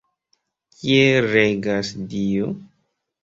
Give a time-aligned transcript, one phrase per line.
[0.77, 2.49] Kiel regas Dio?